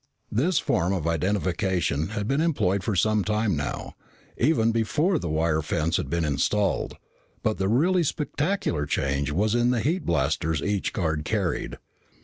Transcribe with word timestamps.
This 0.31 0.57
form 0.57 0.93
of 0.93 1.05
identification 1.05 2.07
had 2.07 2.27
been 2.27 2.41
employed 2.41 2.83
for 2.83 2.95
some 2.95 3.23
time 3.23 3.55
now, 3.55 3.95
even 4.35 4.71
before 4.71 5.19
the 5.19 5.29
wire 5.29 5.61
fence 5.61 5.97
had 5.97 6.09
been 6.09 6.25
installed, 6.25 6.97
but 7.43 7.59
the 7.59 7.67
really 7.69 8.01
spectacular 8.01 8.87
change 8.87 9.31
was 9.31 9.53
in 9.53 9.69
the 9.69 9.79
heat 9.81 10.03
blasters 10.03 10.59
each 10.63 10.91
guard 10.91 11.23
carried. 11.23 11.77